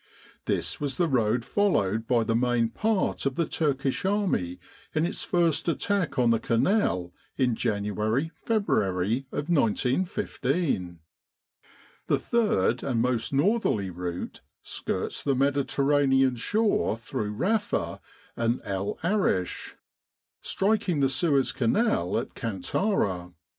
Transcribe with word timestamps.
This 0.45 0.81
was 0.81 0.97
the 0.97 1.07
road 1.07 1.45
followed 1.45 2.07
by 2.07 2.23
the 2.23 2.35
main 2.35 2.69
part 2.69 3.27
of 3.27 3.35
the 3.35 3.45
Turkish 3.45 4.03
army 4.03 4.59
in 4.95 5.05
its 5.05 5.23
first 5.23 5.67
attack 5.69 6.17
on 6.17 6.31
the 6.31 6.39
Canal 6.39 7.13
in 7.37 7.53
January 7.55 8.31
February 8.43 9.27
of 9.31 9.47
1915. 9.47 11.01
The 12.07 12.17
third 12.17 12.81
and 12.81 12.99
most 12.99 13.31
northerly 13.31 13.91
route 13.91 14.41
skirts 14.63 15.23
the 15.23 15.35
Mediterranean 15.35 16.33
shore 16.35 16.97
through 16.97 17.33
Rafa 17.33 18.01
and 18.35 18.59
El 18.63 18.97
Arish, 19.03 19.75
striking 20.41 21.01
the 21.01 21.09
Suez 21.09 21.51
Canal 21.51 22.17
at 22.17 22.33
Kantara. 22.33 23.33